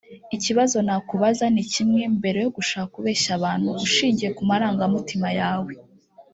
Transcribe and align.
Ikibazo 0.35 0.77
nakubaza 0.85 1.45
ni 1.53 1.63
kimwe 1.71 2.01
mbere 2.17 2.37
yo 2.45 2.49
gushaka 2.57 2.87
kubeshya 2.95 3.31
abantu 3.37 3.69
ushingiye 3.87 4.29
ku 4.37 4.41
marangamutima 4.49 5.29
yawe 5.39 5.71